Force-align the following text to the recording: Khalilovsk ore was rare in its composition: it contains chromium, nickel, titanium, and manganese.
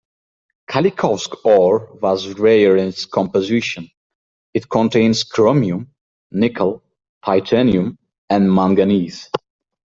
Khalilovsk 0.67 1.45
ore 1.45 1.87
was 2.01 2.29
rare 2.39 2.75
in 2.75 2.87
its 2.87 3.05
composition: 3.05 3.87
it 4.51 4.67
contains 4.67 5.23
chromium, 5.23 5.91
nickel, 6.31 6.81
titanium, 7.23 7.99
and 8.27 8.51
manganese. 8.51 9.29